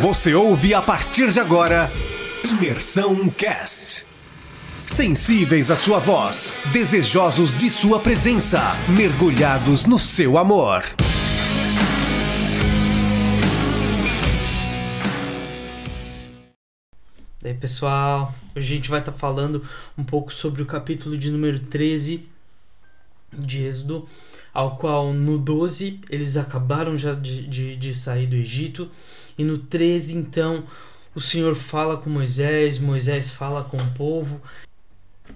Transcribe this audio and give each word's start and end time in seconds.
Você 0.00 0.34
ouve 0.34 0.74
a 0.74 0.82
partir 0.82 1.30
de 1.30 1.40
agora 1.40 1.90
Imersão 2.44 3.30
Cast. 3.30 4.04
Sensíveis 4.04 5.70
à 5.70 5.76
sua 5.76 5.98
voz, 5.98 6.60
desejosos 6.70 7.56
de 7.56 7.70
sua 7.70 7.98
presença, 7.98 8.60
mergulhados 8.90 9.86
no 9.86 9.98
seu 9.98 10.36
amor. 10.36 10.84
E 17.42 17.48
aí, 17.48 17.54
pessoal, 17.54 18.34
hoje 18.54 18.74
a 18.74 18.76
gente 18.76 18.90
vai 18.90 19.00
estar 19.00 19.12
tá 19.12 19.18
falando 19.18 19.64
um 19.96 20.04
pouco 20.04 20.32
sobre 20.32 20.60
o 20.60 20.66
capítulo 20.66 21.16
de 21.16 21.30
número 21.30 21.58
13 21.58 22.35
de 23.38 23.64
Êxodo, 23.64 24.06
ao 24.52 24.76
qual 24.76 25.12
no 25.12 25.38
12 25.38 26.00
eles 26.08 26.36
acabaram 26.36 26.96
já 26.96 27.12
de, 27.12 27.46
de, 27.46 27.76
de 27.76 27.94
sair 27.94 28.26
do 28.26 28.36
Egito, 28.36 28.90
e 29.36 29.44
no 29.44 29.58
13 29.58 30.16
então 30.16 30.64
o 31.14 31.20
Senhor 31.20 31.54
fala 31.54 31.96
com 31.96 32.10
Moisés, 32.10 32.78
Moisés 32.78 33.30
fala 33.30 33.64
com 33.64 33.78
o 33.78 33.90
povo, 33.92 34.40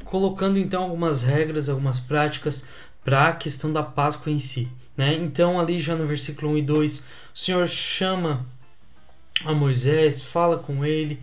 colocando 0.05 0.59
então 0.59 0.83
algumas 0.83 1.23
regras, 1.23 1.69
algumas 1.69 1.99
práticas 1.99 2.69
para 3.05 3.29
a 3.29 3.33
questão 3.33 3.73
da 3.73 3.83
Páscoa 3.83 4.31
em 4.31 4.39
si. 4.39 4.69
Né? 4.97 5.15
Então, 5.15 5.59
ali 5.59 5.81
já 5.81 5.97
no 5.97 6.07
versículo 6.07 6.53
1 6.53 6.59
e 6.59 6.63
2, 6.63 6.99
o 6.99 7.05
Senhor 7.35 7.67
chama 7.67 8.45
a 9.45 9.55
Moisés, 9.55 10.21
fala 10.21 10.59
com 10.59 10.85
ele, 10.85 11.19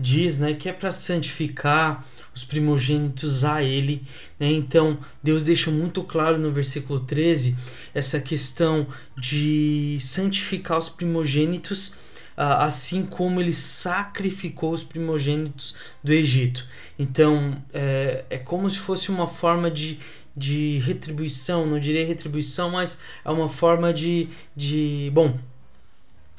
diz 0.00 0.40
né, 0.40 0.54
que 0.54 0.68
é 0.68 0.72
para 0.72 0.90
santificar 0.90 2.04
os 2.34 2.44
primogênitos 2.44 3.44
a 3.44 3.62
ele. 3.62 4.02
Né? 4.38 4.50
Então, 4.50 4.98
Deus 5.22 5.44
deixa 5.44 5.70
muito 5.70 6.02
claro 6.02 6.38
no 6.38 6.50
versículo 6.50 7.00
13 7.00 7.56
essa 7.94 8.20
questão 8.20 8.86
de 9.16 9.98
santificar 10.00 10.78
os 10.78 10.88
primogênitos. 10.88 11.94
Assim 12.36 13.04
como 13.04 13.38
ele 13.38 13.52
sacrificou 13.52 14.72
os 14.72 14.82
primogênitos 14.82 15.74
do 16.02 16.10
Egito. 16.10 16.66
Então 16.98 17.62
é, 17.70 18.24
é 18.30 18.38
como 18.38 18.70
se 18.70 18.78
fosse 18.78 19.10
uma 19.10 19.26
forma 19.26 19.70
de, 19.70 19.98
de 20.34 20.78
retribuição, 20.78 21.66
não 21.66 21.78
diria 21.78 22.06
retribuição, 22.06 22.70
mas 22.70 22.98
é 23.26 23.30
uma 23.30 23.50
forma 23.50 23.92
de, 23.92 24.30
de 24.56 25.10
bom, 25.12 25.38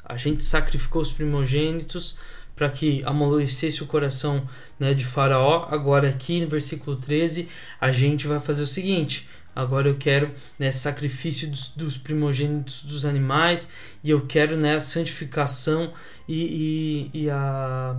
a 0.04 0.16
gente 0.16 0.44
sacrificou 0.44 1.00
os 1.00 1.12
primogênitos 1.12 2.18
para 2.54 2.68
que 2.68 3.02
amolecesse 3.04 3.82
o 3.82 3.86
coração 3.86 4.46
né, 4.78 4.94
de 4.94 5.04
Faraó. 5.04 5.66
Agora, 5.70 6.08
aqui 6.08 6.40
no 6.40 6.48
versículo 6.48 6.96
13, 6.96 7.48
a 7.80 7.90
gente 7.90 8.26
vai 8.26 8.40
fazer 8.40 8.62
o 8.62 8.66
seguinte: 8.66 9.28
agora 9.54 9.88
eu 9.88 9.96
quero 9.96 10.30
né, 10.58 10.70
sacrifício 10.70 11.50
dos, 11.50 11.68
dos 11.68 11.96
primogênitos 11.96 12.82
dos 12.82 13.04
animais 13.04 13.70
e 14.02 14.10
eu 14.10 14.22
quero 14.26 14.56
né, 14.56 14.76
a 14.76 14.80
santificação 14.80 15.92
e, 16.28 17.10
e, 17.14 17.22
e, 17.22 17.30
a, 17.30 17.96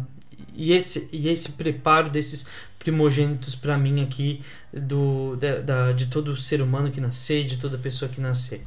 e, 0.55 0.73
esse, 0.73 1.09
e 1.11 1.29
esse 1.29 1.53
preparo 1.53 2.09
desses 2.09 2.45
primogênitos 2.79 3.55
para 3.55 3.77
mim 3.77 4.01
aqui 4.03 4.41
do, 4.71 5.37
da, 5.37 5.93
de 5.93 6.07
todo 6.07 6.35
ser 6.35 6.61
humano 6.61 6.91
que 6.91 6.99
nascer, 6.99 7.45
de 7.45 7.57
toda 7.57 7.77
pessoa 7.77 8.09
que 8.09 8.19
nascer. 8.19 8.65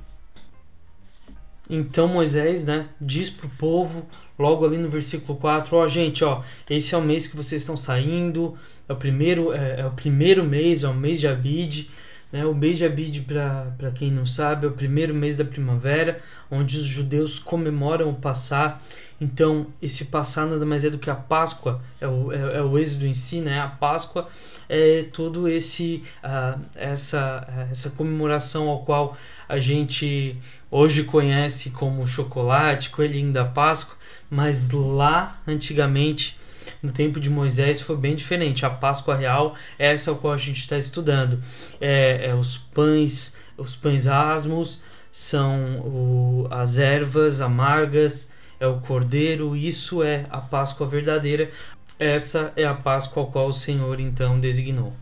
Então 1.68 2.06
Moisés, 2.06 2.64
né, 2.64 2.88
diz 3.00 3.28
pro 3.28 3.48
povo, 3.48 4.06
logo 4.38 4.64
ali 4.64 4.76
no 4.76 4.88
versículo 4.88 5.38
4, 5.38 5.76
ó, 5.76 5.84
oh, 5.84 5.88
gente, 5.88 6.24
ó, 6.24 6.42
esse 6.70 6.94
é 6.94 6.98
o 6.98 7.02
mês 7.02 7.26
que 7.26 7.36
vocês 7.36 7.62
estão 7.62 7.76
saindo, 7.76 8.56
é 8.88 8.92
o 8.92 8.96
primeiro, 8.96 9.52
é, 9.52 9.80
é 9.80 9.86
o 9.86 9.90
primeiro 9.90 10.44
mês, 10.44 10.84
é 10.84 10.88
o 10.88 10.94
mês 10.94 11.18
de 11.18 11.26
Abid, 11.26 11.90
né? 12.32 12.44
O 12.44 12.50
Abid, 12.50 13.20
para 13.22 13.90
quem 13.94 14.10
não 14.10 14.26
sabe, 14.26 14.66
é 14.66 14.68
o 14.68 14.72
primeiro 14.72 15.14
mês 15.14 15.36
da 15.36 15.44
primavera, 15.44 16.20
onde 16.50 16.76
os 16.76 16.84
judeus 16.84 17.38
comemoram 17.38 18.10
o 18.10 18.14
passar. 18.14 18.82
Então, 19.20 19.68
esse 19.80 20.06
passar 20.06 20.46
nada 20.46 20.66
mais 20.66 20.84
é 20.84 20.90
do 20.90 20.98
que 20.98 21.08
a 21.08 21.14
Páscoa, 21.14 21.80
é 22.00 22.06
o, 22.06 22.32
é, 22.32 22.58
é 22.58 22.62
o 22.62 22.78
êxodo 22.78 23.06
em 23.06 23.14
si, 23.14 23.40
né? 23.40 23.60
A 23.60 23.68
Páscoa 23.68 24.28
é 24.68 25.04
todo 25.12 25.48
esse 25.48 26.02
uh, 26.22 26.60
essa 26.74 27.68
essa 27.70 27.90
comemoração 27.90 28.68
ao 28.68 28.84
qual 28.84 29.16
a 29.48 29.58
gente 29.58 30.36
hoje 30.70 31.04
conhece 31.04 31.70
como 31.70 32.06
chocolate, 32.06 32.90
coelhinho 32.90 33.32
da 33.32 33.44
Páscoa, 33.44 33.96
mas 34.28 34.70
lá 34.70 35.40
antigamente 35.46 36.36
no 36.86 36.92
tempo 36.92 37.18
de 37.18 37.28
Moisés 37.28 37.80
foi 37.80 37.96
bem 37.96 38.14
diferente. 38.14 38.64
A 38.64 38.70
Páscoa 38.70 39.16
real 39.16 39.56
é 39.76 39.92
essa 39.92 40.12
a 40.12 40.14
qual 40.14 40.32
a 40.32 40.38
gente 40.38 40.60
está 40.60 40.78
estudando. 40.78 41.42
É, 41.80 42.28
é, 42.28 42.34
os 42.34 42.56
pães, 42.56 43.36
os 43.58 43.74
pães 43.74 44.06
asmos 44.06 44.80
são 45.10 45.80
o, 45.80 46.46
as 46.48 46.78
ervas 46.78 47.40
amargas, 47.40 48.32
é 48.60 48.66
o 48.68 48.80
cordeiro. 48.80 49.56
Isso 49.56 50.02
é 50.02 50.26
a 50.30 50.40
Páscoa 50.40 50.86
verdadeira. 50.86 51.50
Essa 51.98 52.52
é 52.54 52.64
a 52.64 52.74
Páscoa 52.74 53.24
a 53.24 53.26
qual 53.26 53.48
o 53.48 53.52
Senhor 53.52 53.98
então 53.98 54.38
designou. 54.38 54.92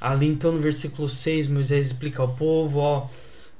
Ali 0.00 0.26
então 0.26 0.52
no 0.52 0.60
versículo 0.60 1.08
6, 1.08 1.46
Moisés 1.46 1.86
explica 1.86 2.22
ao 2.22 2.28
povo, 2.28 2.78
ó, 2.78 3.06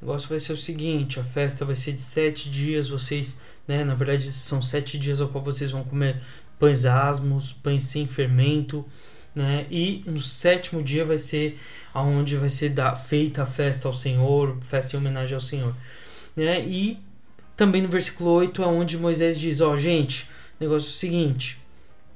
o 0.01 0.07
negócio 0.07 0.29
vai 0.29 0.39
ser 0.39 0.55
o 0.55 0.57
seguinte, 0.57 1.21
a 1.21 1.25
festa 1.25 1.65
vai 1.65 1.77
ser 1.77 1.93
de 1.93 2.01
sete 2.01 2.51
dias, 2.51 2.89
vocês, 2.89 3.39
né, 3.69 3.85
na 3.85 3.95
verdade 3.95 4.25
são 4.33 4.61
sete 4.61 4.99
dias 4.99 5.21
ao 5.21 5.29
qual 5.29 5.45
vocês 5.45 5.71
vão 5.71 5.85
comer 5.85 6.21
pães 6.63 6.85
asmos, 6.85 7.53
pães 7.53 7.83
sem 7.83 8.07
fermento, 8.07 8.85
né, 9.35 9.67
e 9.69 10.05
no 10.07 10.21
sétimo 10.21 10.81
dia 10.81 11.05
vai 11.05 11.19
ser 11.19 11.59
aonde 11.93 12.37
vai 12.37 12.49
ser 12.49 12.69
da, 12.69 12.95
feita 12.95 13.43
a 13.43 13.47
festa 13.47 13.89
ao 13.89 13.93
Senhor, 13.93 14.57
festa 14.61 14.95
em 14.95 15.01
homenagem 15.01 15.35
ao 15.35 15.41
Senhor, 15.41 15.75
né, 16.37 16.61
e 16.61 17.01
também 17.57 17.83
no 17.83 17.89
versículo 17.89 18.31
8 18.31 18.63
é 18.63 18.67
onde 18.67 18.97
Moisés 18.97 19.41
diz, 19.41 19.61
ó, 19.61 19.73
oh, 19.73 19.77
gente, 19.77 20.31
negócio 20.61 20.87
é 20.87 20.91
o 20.91 20.95
seguinte, 20.95 21.59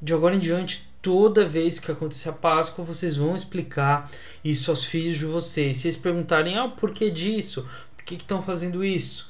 de 0.01 0.15
agora 0.15 0.37
em 0.37 0.39
diante 0.39 0.89
toda 1.03 1.45
vez 1.45 1.81
que 1.81 1.91
acontecer 1.91 2.29
a 2.29 2.33
Páscoa, 2.33 2.85
vocês 2.85 3.17
vão 3.17 3.35
explicar 3.35 4.09
isso 4.45 4.71
aos 4.71 4.85
filhos 4.85 5.19
de 5.19 5.25
vocês. 5.25 5.79
Se 5.79 5.89
eles 5.89 5.97
perguntarem, 5.97 6.57
ah, 6.57 6.69
por 6.69 6.93
que 6.93 7.11
disso? 7.11 7.69
Por 7.97 8.05
que 8.05 8.15
estão 8.15 8.43
fazendo 8.43 8.85
isso? 8.85 9.29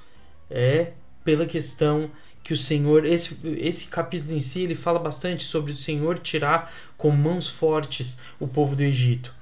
É 0.50 0.92
pela 1.24 1.44
questão 1.44 2.10
que 2.46 2.52
o 2.52 2.56
Senhor, 2.56 3.04
esse, 3.04 3.36
esse 3.58 3.88
capítulo 3.88 4.32
em 4.32 4.40
si, 4.40 4.60
ele 4.60 4.76
fala 4.76 5.00
bastante 5.00 5.42
sobre 5.42 5.72
o 5.72 5.76
Senhor 5.76 6.16
tirar 6.16 6.72
com 6.96 7.10
mãos 7.10 7.48
fortes 7.48 8.18
o 8.38 8.46
povo 8.46 8.76
do 8.76 8.84
Egito 8.84 9.34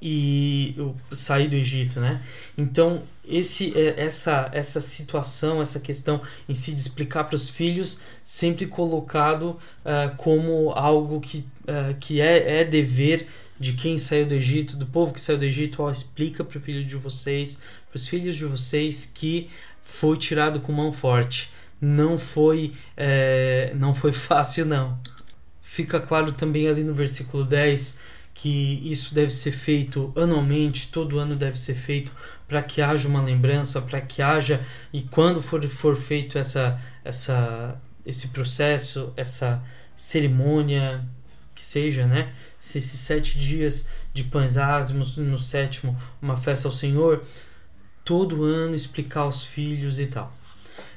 e 0.00 0.76
sair 1.10 1.48
do 1.48 1.56
Egito, 1.56 1.98
né? 1.98 2.20
Então 2.58 3.02
esse 3.26 3.72
é, 3.74 3.94
essa 3.96 4.50
essa 4.52 4.78
situação, 4.78 5.62
essa 5.62 5.80
questão 5.80 6.20
em 6.46 6.54
si 6.54 6.72
de 6.72 6.82
explicar 6.82 7.24
para 7.24 7.34
os 7.34 7.48
filhos 7.48 7.98
sempre 8.22 8.66
colocado 8.66 9.58
uh, 9.80 10.14
como 10.18 10.72
algo 10.72 11.18
que 11.18 11.46
uh, 11.62 11.94
que 11.98 12.20
é, 12.20 12.60
é 12.60 12.64
dever 12.64 13.26
de 13.58 13.72
quem 13.72 13.98
saiu 13.98 14.26
do 14.26 14.34
Egito, 14.34 14.76
do 14.76 14.84
povo 14.84 15.14
que 15.14 15.20
saiu 15.20 15.38
do 15.38 15.46
Egito, 15.46 15.82
ó, 15.82 15.90
explica 15.90 16.44
para 16.44 16.58
o 16.58 16.60
filho 16.60 16.84
de 16.84 16.94
vocês, 16.94 17.62
para 17.88 17.96
os 17.96 18.06
filhos 18.06 18.36
de 18.36 18.44
vocês 18.44 19.06
que 19.06 19.48
foi 19.82 20.18
tirado 20.18 20.60
com 20.60 20.72
mão 20.72 20.92
forte. 20.92 21.50
Não 21.80 22.18
foi 22.18 22.72
é, 22.96 23.72
não 23.74 23.94
foi 23.94 24.12
fácil 24.14 24.64
não. 24.66 24.98
Fica 25.60 26.00
claro 26.00 26.32
também 26.32 26.68
ali 26.68 26.82
no 26.82 26.94
versículo 26.94 27.44
10 27.44 27.98
que 28.34 28.80
isso 28.84 29.14
deve 29.14 29.30
ser 29.30 29.52
feito 29.52 30.12
anualmente, 30.14 30.90
todo 30.92 31.18
ano 31.18 31.34
deve 31.34 31.58
ser 31.58 31.74
feito 31.74 32.12
para 32.46 32.62
que 32.62 32.82
haja 32.82 33.08
uma 33.08 33.22
lembrança, 33.22 33.80
para 33.80 34.00
que 34.00 34.20
haja 34.20 34.64
e 34.92 35.02
quando 35.02 35.42
for, 35.42 35.66
for 35.68 35.96
feito 35.96 36.38
essa, 36.38 36.78
essa, 37.02 37.80
esse 38.04 38.28
processo, 38.28 39.12
essa 39.16 39.62
cerimônia, 39.96 41.02
que 41.54 41.64
seja, 41.64 42.06
né? 42.06 42.32
Se 42.60 42.76
esses 42.78 43.00
sete 43.00 43.38
dias 43.38 43.88
de 44.12 44.22
pães 44.22 44.58
asmos, 44.58 45.16
no 45.16 45.38
sétimo, 45.38 45.96
uma 46.20 46.36
festa 46.36 46.68
ao 46.68 46.72
Senhor, 46.72 47.24
todo 48.04 48.44
ano 48.44 48.74
explicar 48.74 49.20
aos 49.20 49.44
filhos 49.44 49.98
e 49.98 50.06
tal. 50.06 50.32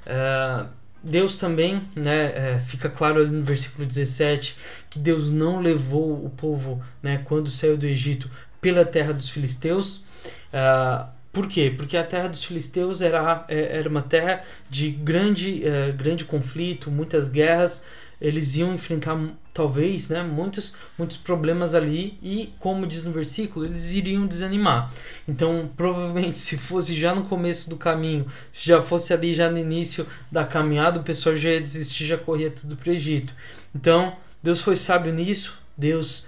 Uh, 0.10 0.80
Deus 1.02 1.38
também, 1.38 1.82
né, 1.96 2.56
é, 2.56 2.60
fica 2.60 2.90
claro 2.90 3.22
ali 3.22 3.32
no 3.32 3.44
versículo 3.44 3.88
17, 3.88 4.58
que 4.90 5.00
Deus 5.00 5.32
não 5.32 5.62
levou 5.62 6.26
o 6.26 6.30
povo, 6.30 6.84
né, 7.02 7.22
quando 7.24 7.50
saiu 7.50 7.78
do 7.78 7.86
Egito, 7.86 8.30
pela 8.60 8.84
terra 8.84 9.14
dos 9.14 9.30
filisteus. 9.30 10.04
Uh, 10.52 11.08
por 11.32 11.48
quê? 11.48 11.74
Porque 11.76 11.96
a 11.96 12.04
terra 12.04 12.28
dos 12.28 12.44
filisteus 12.44 13.02
era, 13.02 13.46
é, 13.48 13.78
era 13.78 13.88
uma 13.88 14.02
terra 14.02 14.42
de 14.70 14.90
grande, 14.90 15.64
uh, 15.64 15.96
grande 15.96 16.26
conflito, 16.26 16.92
muitas 16.92 17.30
guerras, 17.30 17.86
eles 18.22 18.56
iam 18.58 18.74
enfrentar 18.74 19.18
talvez 19.54 20.10
né, 20.10 20.24
muitos, 20.24 20.74
muitos 20.98 21.18
problemas 21.18 21.74
ali 21.74 22.18
e, 22.22 22.54
como 22.60 22.86
diz 22.86 23.04
no 23.04 23.12
versículo, 23.12 23.66
eles 23.66 23.94
iriam 23.94 24.26
desanimar. 24.26 24.92
Então, 25.28 25.70
provavelmente, 25.76 26.38
se 26.40 26.58
fosse 26.58 26.94
já 26.94 27.14
no 27.14 27.26
começo 27.26 27.70
do 27.70 27.78
caminho, 27.78 28.26
se 28.52 28.68
já 28.68 28.82
fosse 28.82 29.14
ali 29.14 29.34
já 29.34 29.50
no 29.50 29.58
início 29.58 30.06
da 30.32 30.46
caminhada, 30.46 31.00
o 31.00 31.04
pessoal 31.04 31.36
já 31.36 31.50
ia 31.50 31.62
desistir, 31.62 32.06
já 32.06 32.18
corria 32.18 32.52
tudo 32.52 32.76
para 32.76 32.90
o 32.90 32.94
Egito. 32.94 33.34
Então, 33.76 34.16
Deus 34.42 34.62
foi 34.62 34.76
sábio 34.76 35.14
nisso, 35.14 35.60
Deus 35.78 36.28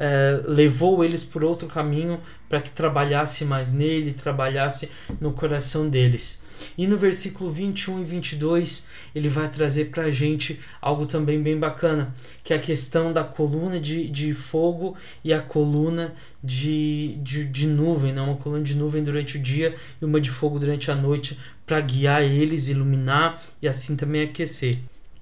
é, 0.00 0.40
levou 0.46 1.04
eles 1.04 1.22
por 1.22 1.44
outro 1.44 1.68
caminho 1.68 2.18
para 2.48 2.62
que 2.62 2.70
trabalhasse 2.70 3.44
mais 3.44 3.70
nele, 3.70 4.14
trabalhasse 4.14 4.90
no 5.20 5.30
coração 5.32 5.90
deles. 5.90 6.42
E 6.76 6.86
no 6.86 6.96
versículo 6.96 7.50
21 7.50 8.00
e 8.00 8.04
22, 8.04 8.86
ele 9.14 9.28
vai 9.28 9.48
trazer 9.48 9.86
para 9.86 10.04
a 10.04 10.10
gente 10.10 10.58
algo 10.80 11.06
também 11.06 11.42
bem 11.42 11.58
bacana, 11.58 12.14
que 12.42 12.52
é 12.52 12.56
a 12.56 12.60
questão 12.60 13.12
da 13.12 13.24
coluna 13.24 13.78
de, 13.78 14.08
de 14.08 14.32
fogo 14.32 14.96
e 15.22 15.32
a 15.32 15.40
coluna 15.40 16.14
de, 16.42 17.18
de, 17.22 17.44
de 17.44 17.66
nuvem, 17.66 18.12
né? 18.12 18.20
uma 18.20 18.36
coluna 18.36 18.62
de 18.62 18.74
nuvem 18.74 19.02
durante 19.02 19.36
o 19.36 19.40
dia 19.40 19.74
e 20.00 20.04
uma 20.04 20.20
de 20.20 20.30
fogo 20.30 20.58
durante 20.58 20.90
a 20.90 20.94
noite, 20.94 21.38
para 21.66 21.80
guiar 21.80 22.22
eles, 22.22 22.68
iluminar 22.68 23.40
e 23.62 23.68
assim 23.68 23.96
também 23.96 24.22
aquecer. 24.22 24.78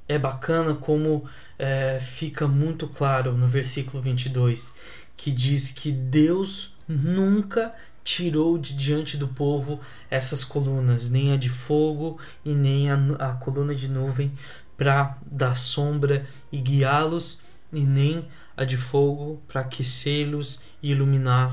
É 0.08 0.18
bacana 0.18 0.74
como 0.74 1.24
é, 1.58 1.98
fica 2.00 2.46
muito 2.46 2.86
claro 2.86 3.36
no 3.36 3.48
versículo 3.48 4.02
22, 4.02 4.76
que 5.16 5.32
diz 5.32 5.70
que 5.70 5.90
Deus 5.90 6.74
nunca 6.86 7.74
tirou 8.04 8.56
de 8.56 8.74
diante 8.74 9.16
do 9.16 9.28
povo 9.28 9.80
essas 10.10 10.44
colunas, 10.44 11.10
nem 11.10 11.32
a 11.32 11.36
de 11.36 11.50
fogo 11.50 12.18
e 12.44 12.54
nem 12.54 12.90
a, 12.90 12.96
a 13.18 13.32
coluna 13.34 13.74
de 13.74 13.88
nuvem, 13.88 14.32
para 14.76 15.18
dar 15.26 15.56
sombra 15.56 16.24
e 16.50 16.58
guiá-los, 16.58 17.42
e 17.72 17.80
nem 17.80 18.26
a 18.56 18.64
de 18.64 18.76
fogo 18.76 19.42
para 19.46 19.60
aquecê-los 19.60 20.60
e 20.82 20.92
iluminar 20.92 21.52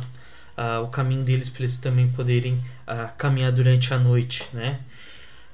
uh, 0.58 0.82
o 0.84 0.88
caminho 0.88 1.24
deles 1.24 1.50
para 1.50 1.62
eles 1.62 1.78
também 1.78 2.10
poderem 2.10 2.56
uh, 2.88 3.14
caminhar 3.18 3.52
durante 3.52 3.94
a 3.94 4.00
noite, 4.00 4.48
né? 4.54 4.80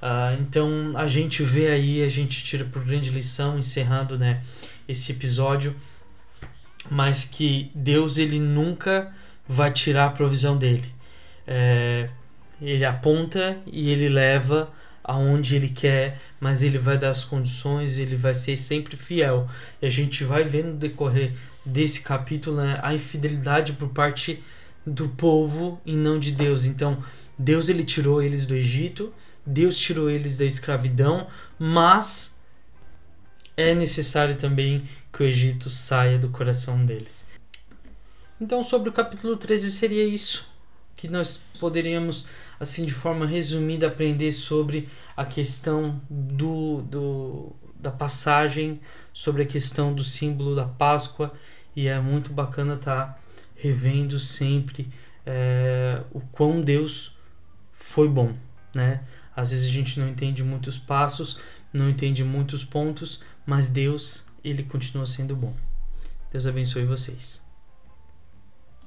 Uh, 0.01 0.41
então 0.41 0.93
a 0.95 1.07
gente 1.07 1.43
vê 1.43 1.67
aí, 1.67 2.03
a 2.03 2.09
gente 2.09 2.43
tira 2.43 2.65
por 2.65 2.83
grande 2.83 3.09
lição, 3.09 3.59
encerrando 3.59 4.17
né, 4.17 4.41
esse 4.87 5.11
episódio, 5.11 5.75
mas 6.89 7.23
que 7.23 7.69
Deus 7.75 8.17
ele 8.17 8.39
nunca 8.39 9.13
vai 9.47 9.71
tirar 9.71 10.07
a 10.07 10.09
provisão 10.09 10.57
dele. 10.57 10.87
É, 11.45 12.09
ele 12.61 12.85
aponta 12.85 13.57
e 13.67 13.89
ele 13.89 14.09
leva 14.09 14.71
aonde 15.03 15.55
ele 15.55 15.69
quer, 15.69 16.19
mas 16.39 16.63
ele 16.63 16.77
vai 16.77 16.97
dar 16.97 17.09
as 17.09 17.23
condições, 17.23 17.97
ele 17.97 18.15
vai 18.15 18.33
ser 18.33 18.57
sempre 18.57 18.95
fiel. 18.95 19.49
E 19.81 19.85
a 19.85 19.89
gente 19.89 20.23
vai 20.23 20.43
ver 20.43 20.63
no 20.63 20.73
decorrer 20.73 21.33
desse 21.65 22.01
capítulo 22.01 22.57
né, 22.57 22.79
a 22.81 22.93
infidelidade 22.93 23.73
por 23.73 23.89
parte 23.89 24.41
do 24.85 25.09
povo 25.09 25.79
e 25.85 25.95
não 25.95 26.19
de 26.19 26.31
Deus. 26.31 26.65
Então, 26.65 27.03
Deus 27.37 27.69
ele 27.69 27.83
tirou 27.83 28.21
eles 28.21 28.45
do 28.45 28.55
Egito, 28.55 29.13
Deus 29.45 29.77
tirou 29.77 30.09
eles 30.09 30.37
da 30.37 30.45
escravidão, 30.45 31.27
mas 31.57 32.37
é 33.57 33.73
necessário 33.73 34.35
também 34.35 34.87
que 35.11 35.23
o 35.23 35.25
Egito 35.25 35.69
saia 35.69 36.17
do 36.17 36.29
coração 36.29 36.85
deles. 36.85 37.29
Então, 38.39 38.63
sobre 38.63 38.89
o 38.89 38.93
capítulo 38.93 39.37
13 39.37 39.71
seria 39.71 40.03
isso 40.03 40.49
que 40.95 41.07
nós 41.07 41.41
poderíamos, 41.59 42.27
assim, 42.59 42.85
de 42.85 42.93
forma 42.93 43.25
resumida, 43.25 43.87
aprender 43.87 44.31
sobre 44.31 44.87
a 45.17 45.25
questão 45.25 45.99
do, 46.09 46.83
do, 46.83 47.55
da 47.75 47.89
passagem, 47.91 48.79
sobre 49.11 49.41
a 49.41 49.45
questão 49.45 49.93
do 49.93 50.03
símbolo 50.03 50.55
da 50.55 50.65
Páscoa, 50.65 51.33
e 51.75 51.87
é 51.87 51.99
muito 51.99 52.31
bacana 52.31 52.75
estar 52.75 53.07
tá 53.07 53.19
revendo 53.55 54.19
sempre 54.19 54.89
é, 55.25 56.01
o 56.11 56.19
quão 56.19 56.61
Deus 56.61 57.15
foi 57.73 58.07
bom, 58.07 58.35
né? 58.73 59.01
Às 59.35 59.51
vezes 59.51 59.67
a 59.67 59.71
gente 59.71 59.99
não 59.99 60.09
entende 60.09 60.43
muitos 60.43 60.77
passos, 60.77 61.39
não 61.71 61.89
entende 61.89 62.23
muitos 62.23 62.63
pontos, 62.63 63.23
mas 63.45 63.69
Deus, 63.69 64.27
ele 64.43 64.63
continua 64.63 65.05
sendo 65.05 65.35
bom. 65.35 65.55
Deus 66.31 66.47
abençoe 66.47 66.85
vocês. 66.85 67.50